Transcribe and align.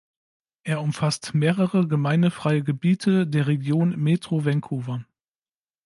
Er 0.63 0.81
umfasst 0.81 1.35
mehrere 1.35 1.87
gemeindefreie 1.87 2.63
Gebiete 2.63 3.27
der 3.27 3.45
Region 3.45 3.99
Metro 3.99 4.43
Vancouver. 4.43 5.05